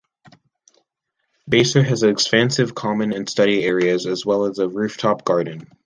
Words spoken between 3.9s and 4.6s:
as well as